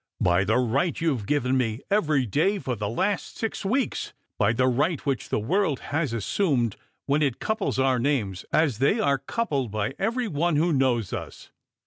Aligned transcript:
"By 0.19 0.43
the 0.45 0.57
right 0.57 0.99
you've 0.99 1.27
given 1.27 1.55
me 1.55 1.81
every 1.91 2.25
day 2.25 2.57
for 2.57 2.75
the 2.75 2.89
last 2.89 3.37
six 3.37 3.63
weeks. 3.63 4.13
By 4.39 4.51
the 4.51 4.67
right 4.67 4.99
which 5.05 5.29
the 5.29 5.37
world 5.37 5.79
has 5.93 6.11
assumed 6.11 6.75
when 7.05 7.21
it 7.21 7.37
couples 7.39 7.77
our 7.77 7.99
names, 7.99 8.43
as 8.51 8.79
they 8.79 8.99
are 8.99 9.19
coupled 9.19 9.69
by 9.69 9.93
every 9.99 10.27
one 10.27 10.55
who 10.55 10.73
knowp 10.73 11.13
us. 11.13 11.51